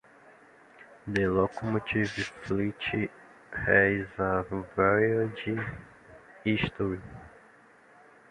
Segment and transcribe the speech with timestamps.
[1.05, 2.81] The locomotive fleet
[3.51, 5.37] has a varied
[6.43, 6.99] history.